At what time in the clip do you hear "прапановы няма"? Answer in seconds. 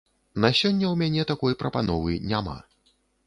1.61-2.57